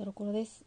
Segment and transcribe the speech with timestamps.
[0.00, 0.64] トロコロです、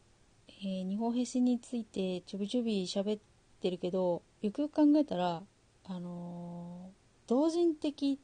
[0.48, 3.20] えー日本兵士についてちょびちょび喋っ
[3.64, 5.42] てるけどよくよく考えたら
[5.86, 8.20] あのー同人的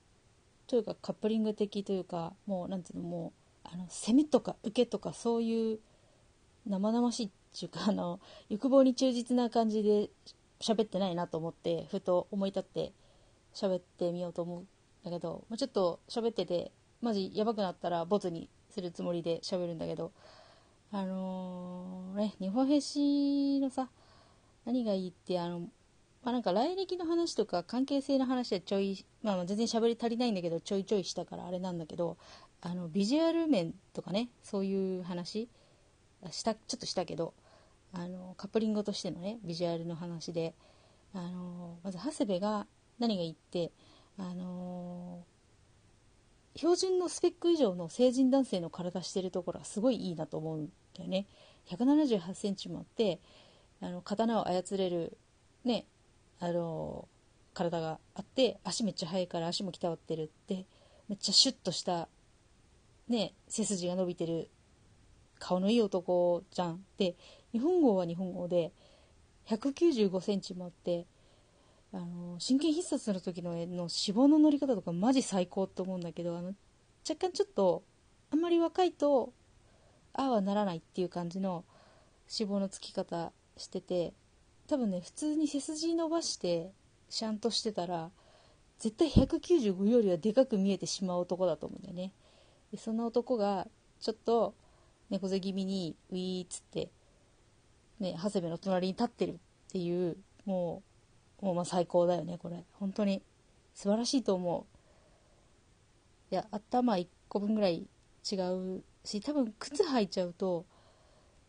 [0.68, 3.34] というかカップリング的というかもうなんていうのも
[3.66, 5.80] うあの攻めとか受けとかそういう
[6.68, 7.30] 生々しいっ
[7.60, 8.20] ていうかあの
[8.50, 10.12] 欲望に忠実な感じで
[10.62, 12.94] 喋ってないなと思ってふと思い立って
[13.56, 14.68] 喋ってみようと思うん
[15.04, 16.72] だけど、ま、ちょっと喋ってて
[17.02, 20.12] マジやばくなったらボツにするつもりで喋るんだけど
[20.92, 23.90] あのーね日本兵士のさ
[24.66, 25.62] 何がいいってあの
[26.22, 32.18] まあ、なんか来歴の話とか関係性の話はちょい、まあ、全然喋り足りないんだけどちょいちょいしたからあれなんだけど
[32.62, 35.48] あのビジュアル面とかねそういう話
[36.32, 37.34] したちょっとしたけど
[37.94, 40.54] あのカップリングとしてのねビジュアルの話で
[41.14, 42.68] あのまず長谷部が
[43.00, 43.72] 何がいいって
[44.18, 45.24] あの
[46.56, 51.26] 標準のスペック以上の成人男性の体してるところはすごいいいなと思うんだよね。
[51.68, 53.20] 1 7 8センチもあって
[53.82, 55.18] あの刀を操れる
[55.64, 55.86] ね
[56.40, 57.08] あの
[57.54, 60.66] 体があって足めっちゃ速いから足も鍛わってるって
[61.08, 62.08] めっちゃシュッとした
[63.08, 64.50] ね背筋が伸びてる
[65.38, 67.16] 顔のいい男じゃんで
[67.52, 68.72] 日本語は日本語で
[69.48, 71.06] 1 9 5センチもあって
[71.92, 76.54] あの真剣必殺の時の絵の脂肪の乗り方とかマジ最高って思うんだけどあの
[77.08, 77.84] 若干ちょっと
[78.32, 79.34] あんまり若いと
[80.14, 81.64] ああはならないっていう感じの
[82.40, 84.14] 脂肪のつき方してて
[84.68, 86.72] 多分ね普通に背筋伸ばして
[87.10, 88.12] シャンとしてたら
[88.78, 92.14] 絶対195よりはでかく見えてしまう男だと思うんだよね。
[92.72, 93.68] でその男が
[94.00, 94.54] ちょっと
[95.10, 96.90] 猫背気味にウィーっつって
[98.00, 99.36] ね長谷部の隣に立ってるっ
[99.72, 100.89] ていうもう
[101.42, 102.64] もうまあ最高だよねこれ。
[102.74, 103.22] 本当に
[103.74, 104.68] 素晴らしいと思
[106.32, 106.34] う。
[106.34, 107.88] いや頭1個分ぐらい
[108.32, 110.66] 違うし多分靴履いちゃうと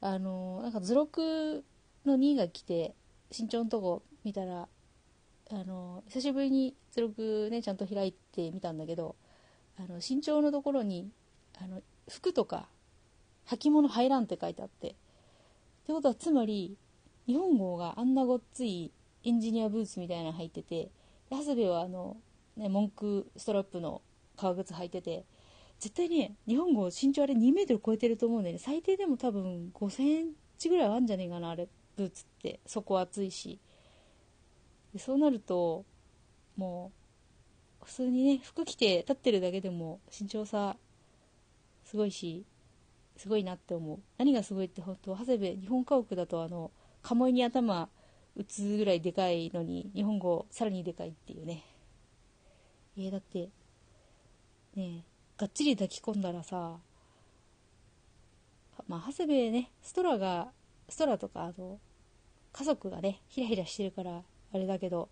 [0.00, 1.64] あのなんか図録
[2.06, 2.94] の2が来て
[3.36, 4.68] 身長のとこ見たら
[5.50, 9.16] あの久しぶりに図録ねちゃんと開いてみたんだけど
[9.78, 11.10] あの身長のところに
[11.62, 12.68] あの服とか
[13.46, 14.94] 履物入らんって書いてあって。
[15.80, 16.76] ってことはつまり
[17.26, 18.92] 日本号があんなごっつい
[19.24, 20.90] エンジニアブーツみたいなの履いてて
[21.30, 22.16] 長谷部はあの、
[22.56, 24.02] ね、文句ストラップの
[24.36, 25.24] 革靴履いてて
[25.78, 28.58] 絶対ね日本号身長あれ2メートル超えてると思うんだよね。
[28.58, 32.60] 最低でも多分5センチぐらいあるんじゃねえかなあれブーツって。
[32.66, 33.58] そこ厚いし。
[34.92, 35.86] でそうなると
[36.56, 36.92] も
[37.80, 40.76] う普通にね服着て立ってるだけでも身長差
[41.84, 42.44] すごいし
[43.16, 43.98] すごいなって思う。
[44.18, 46.70] 何がすごいって本当長谷部日本家屋だとあの
[47.02, 47.88] 鴨居に頭
[48.40, 51.62] 打つぐらいでかいのに日本語さらにでかいっていうね。
[52.96, 53.50] え、だって
[54.74, 55.04] ね
[55.36, 56.78] がっちり抱き込んだらさ
[58.88, 60.48] まあ長谷部ねストラが
[60.88, 61.78] ストラとかあの
[62.52, 64.22] 家族がねヒラヒラしてるから
[64.54, 65.10] あれだけど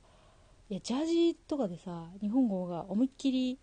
[0.70, 3.58] いやジャージとかでさ日本語が思いっきり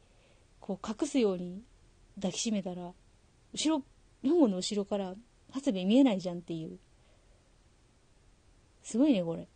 [0.60, 1.64] こう隠すように
[2.18, 2.92] 抱きしめたら
[3.52, 3.84] 後ろ
[4.22, 5.16] 日本語の後ろから
[5.56, 6.78] 長谷部見えないじゃんっていう。
[8.84, 9.48] すごいねこれ。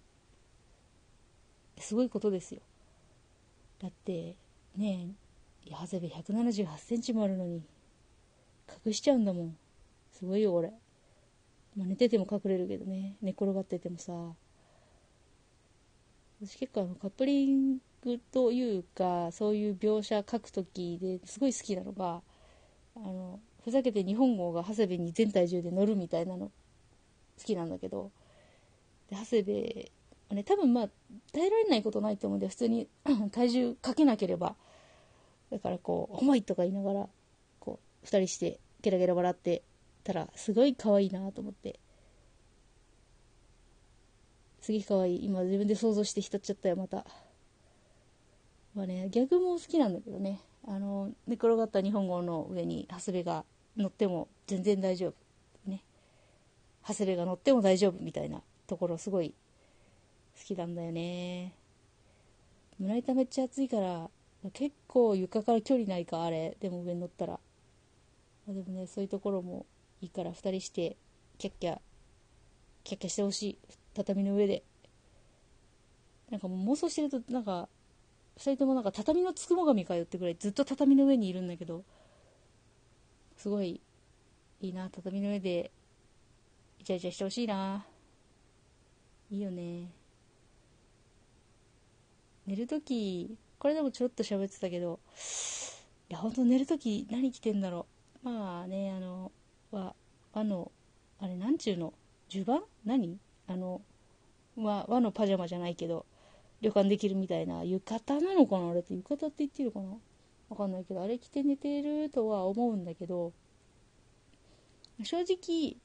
[1.79, 2.61] すごいことですよ。
[3.81, 4.35] だって
[4.75, 5.15] ね
[5.65, 7.61] え長谷部1 7 8センチもあるのに
[8.85, 9.57] 隠しちゃうんだもん。
[10.11, 10.73] すごいよこれ。
[11.75, 13.15] まあ、寝てても隠れるけどね。
[13.21, 14.13] 寝転がっててもさ。
[16.41, 22.21] 私結構あのカップリングというかそういう描写書く時ですごい好きなのが
[22.95, 26.51] あのふざけて日本語が長谷部に全体重で乗るみたいなの好
[27.43, 28.11] きなんだけど。
[29.09, 29.91] で長谷部
[30.35, 30.89] ね多分まあ
[31.33, 32.87] 耐えられないことないと思うんで普通に
[33.31, 34.55] 体重かけなければ
[35.51, 37.09] だからこう「重い」とか言いながら
[37.59, 39.63] こう2人してゲラゲラ笑って
[40.03, 41.79] たらすごい可愛いなと思って。
[44.61, 45.25] すげえ可愛い。
[45.25, 47.05] 今自分で想像して浸っちゃったよまた。
[48.75, 50.41] まあねギャグも好きなんだけどね。
[50.67, 53.45] あの寝転がった日本語の上に長谷部が
[53.77, 55.13] 乗っても全然大丈夫。
[55.69, 55.83] ね。
[56.87, 59.33] 長谷部が乗っても大丈夫みたいなところすごい
[60.39, 61.53] 好きなんだよね。
[62.79, 64.09] 胸板めっちゃ熱いから
[64.53, 66.55] 結構床から距離ないかあれ。
[66.61, 67.39] でも上に乗ったら。
[68.47, 69.65] でもねそういうところも
[70.01, 70.95] いいから2人して
[71.37, 71.79] キャッキャ
[72.83, 73.57] キャッキャしてほしい。
[73.93, 74.63] 畳の上で。
[76.31, 77.67] なんかもう妄想してるとなんか
[78.37, 81.83] 2人ともなんか畳のつくも神かよってくらいずっと畳の上にいるんだけど
[83.35, 83.81] すごい
[84.61, 84.89] いいな。
[84.89, 85.71] 畳の上で
[86.79, 87.85] イチャイチャしてほしいな。
[89.31, 89.98] いいよね。
[92.49, 94.99] 寝るときこれでもちょっと喋ってたけど
[96.09, 97.85] いやほんと寝るとき何着てんだろ
[98.23, 98.27] う。
[98.27, 99.31] まあねあの
[99.69, 99.93] 和
[100.33, 100.71] 和の
[101.19, 101.93] あれちゅうの
[102.27, 103.19] 襦袢何？
[103.45, 103.81] あの、
[104.57, 106.07] まあ、和のパジャマじゃないけど
[106.61, 108.71] 旅館できるみたいな浴衣なのかな？
[108.71, 109.95] あれって浴衣って言ってるかな？
[110.49, 113.31] わかんないけどあれ着て寝てるとは思うんだけど
[115.03, 115.77] 正直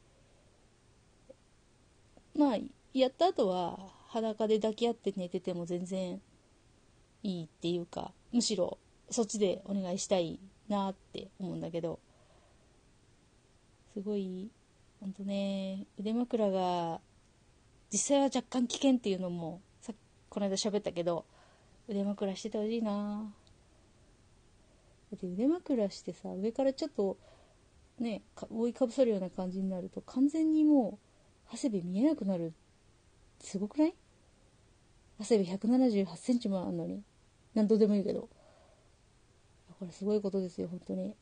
[2.35, 2.59] まあ
[2.95, 3.79] やった後は
[4.09, 6.23] 裸で抱き合って寝てても全然
[7.25, 8.79] いいっていうかむしろ
[9.11, 10.39] そっちでお願いしたい
[10.69, 11.99] なって思うんだけど
[13.95, 14.51] すごい
[15.01, 17.01] ほんとね腕枕が
[17.91, 19.93] 実際は若干危険っていうのもさ
[20.29, 21.25] この間喋ったけど
[21.89, 23.33] 腕枕しててほしいな。
[25.13, 27.17] だって腕枕してさ上からちょっと
[27.99, 30.99] ね覆いかぶさるような感じになると完全にも
[31.53, 32.53] う長谷部見えなくなる。
[33.41, 33.95] すごくない？
[35.21, 37.03] 長谷部1 7 8センチもあんのに。
[37.55, 38.29] 何度でもいいけど。
[39.79, 41.15] これすごいことですよ本当に。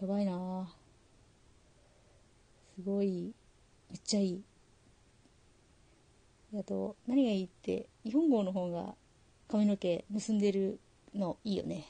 [0.00, 0.70] やばいな。
[2.76, 3.32] すごい。
[3.90, 4.42] めっちゃいい。
[6.58, 8.94] あと何がいいって日本語の方が
[9.48, 10.80] 髪の毛結んでる
[11.14, 11.86] のいいよね。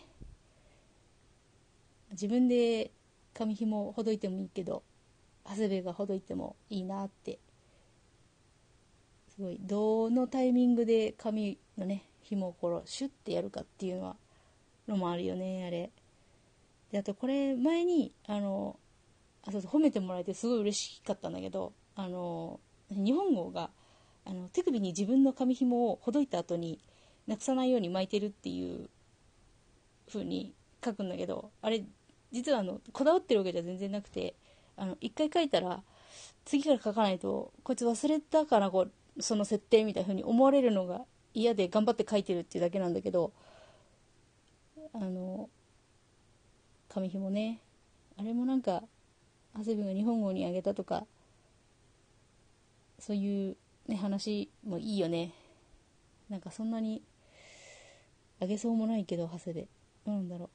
[2.11, 2.91] 自分で
[3.33, 4.83] 髪紐ほどいてもいいけど
[5.45, 7.39] 長谷部がほどいてもいいなって。
[9.29, 9.59] すごい。
[9.61, 14.17] どのタイミングで髪のね紐をこうシュッてやるかっていうのは
[14.89, 15.91] のもあるよねあれ。
[16.91, 18.79] であとこれ前にあの
[19.47, 23.71] あそうそう褒めてもらえてすごい嬉しかったんだけどあの日本語が
[24.25, 26.81] あの手首に自分の髪紐をほどいた後に
[27.27, 28.91] なくさないように巻いてるっていう
[30.09, 30.53] 風に
[30.85, 31.85] 書くんだけどあれ
[32.33, 34.35] 実はあのこだわってるわけじゃ全然なくて
[34.77, 35.83] あの一回書いたら
[36.45, 41.03] 次から書かないとこいつ忘れたからこうその設定みたいな風に思われるのが
[41.35, 43.33] 嫌で頑張って書いてるっていうだけなんだけど
[44.93, 45.49] あの
[46.89, 47.61] 紙紐ね。
[48.19, 48.83] あれもなんか
[49.57, 51.07] 長谷部が日本語にあげたとか
[52.99, 53.57] そういう、
[53.87, 55.33] ね、話もいいよね。
[56.29, 57.03] なんかそんなに
[58.41, 59.69] あげそうもないけど長谷部。
[60.07, 60.51] どうなんだろ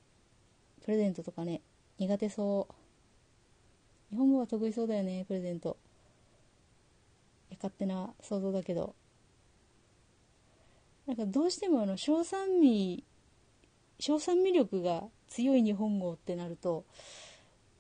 [0.82, 0.86] う。
[0.86, 1.62] プレゼントとかね
[1.98, 2.74] 苦手そう。
[4.12, 5.78] 日本語は得意そうだよねプレゼント。
[7.52, 8.94] 勝手な想像だけど。
[11.08, 13.04] なんかどうしてもあの小酸味
[14.00, 16.86] 小酸味力が強い日本語ってなると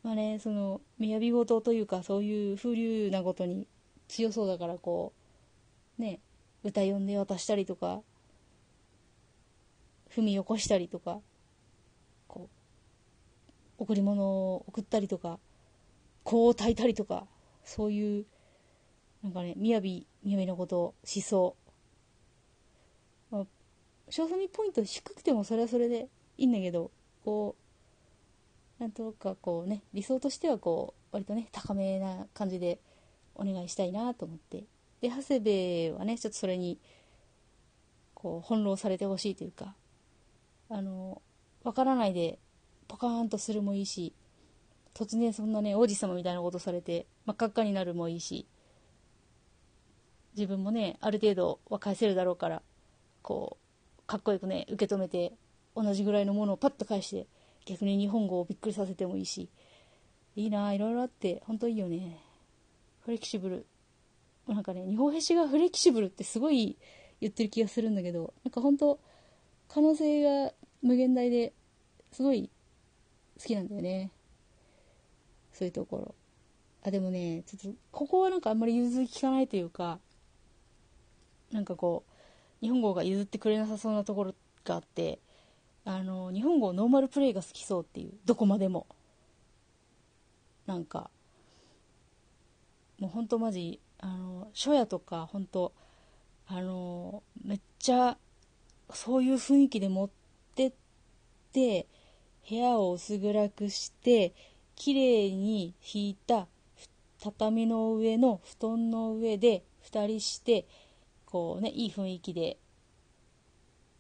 [0.03, 3.67] まあねその雅事というかそういう風流なことに
[4.07, 5.13] 強そうだからこ
[5.97, 6.19] うね
[6.63, 8.01] 歌読んで渡したりとか
[10.15, 11.19] 踏み起こしたりとか
[12.27, 12.49] こ
[13.79, 15.39] う贈り物を送ったりとか
[16.23, 17.25] 香を焚いたりとか
[17.63, 18.25] そういう
[19.23, 21.21] なんかね雅雅なことをし
[24.09, 26.07] そう小ソミポイント低くてもそれはそれで
[26.37, 26.91] いいんだけど
[27.23, 27.55] こ
[28.79, 32.79] うなんとかこうね理想としてはこう割とね高めな感じで
[33.35, 34.65] お願いしたいなと思って。
[35.01, 36.79] で長谷部はねちょっとそれに
[38.13, 39.75] こう翻弄されてほしいというか
[40.69, 41.21] あの
[41.63, 42.39] わからないで
[42.87, 44.13] ポカーンとするもいいし
[44.93, 48.47] 突然そんなね王子様みたいなことされて真っ赤っかになるもいいし
[50.35, 52.61] 自分もねある程度は返せるだろうから
[53.21, 53.64] こう
[54.07, 55.33] かっこよくね受け止めて
[55.75, 57.27] 同じぐらいのものをパッと返して
[57.65, 59.49] 逆に日本語をびっくりさせてもいいし
[60.35, 62.19] いいないろいろあって本当いいよね。
[63.01, 63.65] フレキシブル。
[64.47, 66.77] なんかね日本へしがフレキシブルってすごい
[67.19, 68.99] 言ってる気がするんだけどなんか本当
[69.67, 70.51] 可能性が
[70.83, 71.53] 無限大で
[72.11, 72.49] すごい
[73.39, 74.11] 好きなんだよね。
[75.51, 76.15] そういうところ。
[76.83, 79.99] あでもねちょっとここはなんかあんまり融通きかないというか
[81.51, 82.14] なんかこう
[82.61, 85.19] 日本語が譲ってくれなさそうなところがあって
[85.83, 88.87] あの日本語ノーマルプレイが好きそうっていうどこまでも。
[90.65, 91.11] なんか
[92.97, 95.73] もうほんとマジあの初夜とかほんと
[96.47, 98.17] あのめっちゃ
[98.91, 100.09] そういう雰囲気で持っ
[100.55, 100.73] てっ
[101.51, 101.87] て
[102.49, 104.33] 部屋を薄暗くして
[104.75, 106.47] 綺麗に引いた
[107.21, 110.65] 畳の上の布団の上で2人して
[111.25, 112.57] こうね、いい雰囲気で、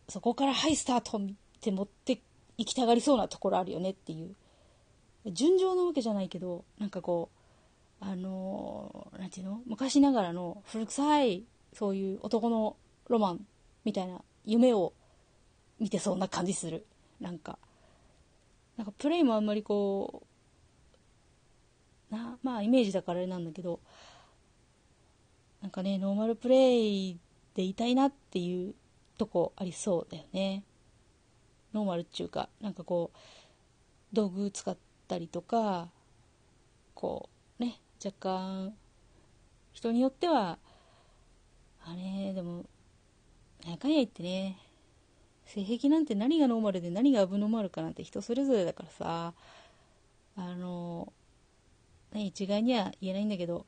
[0.07, 1.21] そこからはいスタートっ
[1.61, 2.21] て持って
[2.57, 4.35] 行きたがりそうなところあるよねっていう。
[5.31, 7.29] 純情なわけじゃないけど、なんかこ
[8.01, 9.61] う、あのー、なんていうの？
[9.65, 12.77] 昔ながらの古臭い、そういう男の
[13.07, 13.45] ロマン
[13.83, 14.93] みたいな夢を
[15.79, 16.85] 見てそうな感じする。
[17.19, 17.57] なんか。
[18.77, 20.23] なんかプレイもあんまりこ
[22.11, 23.79] う、な、まあイメージだからあれなんだけど、
[25.65, 27.17] なんかね、ノーマルプレイ
[27.55, 28.75] でいたいなっていう
[29.17, 30.63] とこありそうだよね。
[31.73, 33.17] ノーマルっていうか、なんかこう、
[34.13, 35.89] 道具使ったりとか、
[36.93, 37.29] こ
[37.59, 38.75] う、ね、若干、
[39.73, 40.59] 人によっては
[41.83, 42.65] あれでも
[43.65, 44.59] なんかんや言ってね
[45.47, 49.33] 性癖なんて何がノーマルで何がアブノーマルかなんて人それぞれだからさ
[50.37, 51.11] あの
[52.13, 53.65] ね一概には言えないんだけど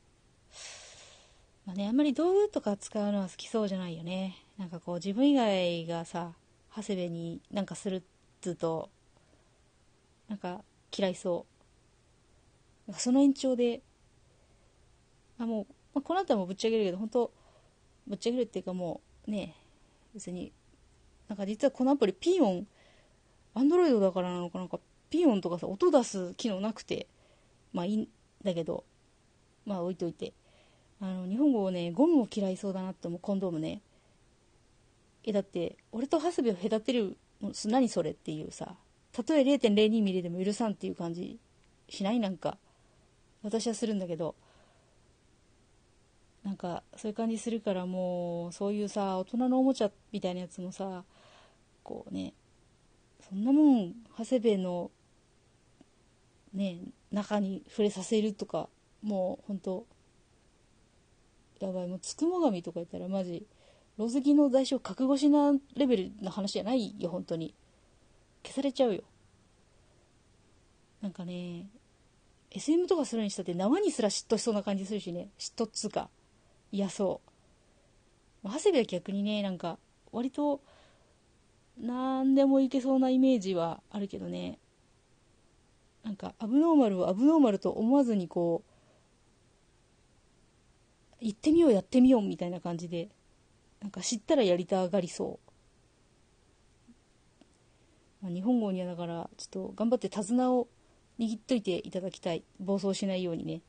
[1.68, 4.38] まあねあんまり道具とか使うのは好きそうじゃないよね。
[4.58, 6.32] なんかこう自分以外がさ
[6.74, 8.02] 長谷部になんかするっ
[8.40, 8.90] つうと
[10.30, 10.62] なんか
[10.98, 11.46] 嫌いそ
[12.88, 12.94] う。
[12.94, 13.82] その延長で
[15.38, 17.32] あもう、まあ、この後はもうぶっちゃけるけど本当
[18.08, 19.54] ぶっちゃけるっていうかもうね
[20.14, 20.54] 別に
[21.28, 22.68] なんか実はこのアプリピーオン
[23.56, 27.08] アンドロイドだからなのかなんかピーオンとかさ音出す機能なくて
[27.74, 28.08] まあいいん
[28.42, 28.86] だけど
[29.66, 30.32] まあ置いといて。
[31.00, 33.82] あの日本語をねゴムを嫌いそうだなって思うコンドームね。
[35.24, 37.18] えだって俺と長谷部を隔てる
[37.66, 38.76] 何それっていうさ。
[39.12, 41.40] たとえ0.02ミリでも許さんっていう感じ
[41.90, 42.20] しない？
[42.20, 42.58] なんか
[43.44, 44.36] 私はするんだけど。
[46.44, 51.04] なんかそういう感じするからもうそういうさ大人のおもちゃみたいなやつもさ
[51.84, 52.32] こうね
[53.30, 54.92] そんなもん長谷部の
[56.54, 56.80] ね
[57.12, 58.70] 中に触れさせるとか
[59.04, 59.86] もうほんと
[61.60, 63.46] やばいもうつくも神とか言ったらマジ
[63.98, 67.54] 老石の代償覚悟しなレベルの話じゃないよ本当に。
[68.44, 69.02] 消されちゃうよ。
[71.02, 71.68] なんかね
[72.52, 75.30] SM とかするにしたって縄にすら嫉妬しそうな感じするしね。
[75.40, 76.10] 嫉妬っつうか。
[76.72, 77.22] 嫌そ
[78.44, 78.48] う。
[78.48, 79.80] 長谷部は逆にねなんか
[80.12, 80.62] 割と
[81.80, 84.60] 何でもいけそうなイメージはあるけどね。
[86.04, 88.72] なんかアブノーマルをアブノーマルと思わずにこう
[91.20, 93.10] 行ってみようやってみようみたいな感じで
[93.82, 95.40] なんか知ったらやりたがりそ
[98.22, 100.68] う、まあ、日本語にはだからちょっと頑張って手綱を
[101.20, 102.44] 握っといていただきたい。
[102.60, 103.62] 暴走しないようにね。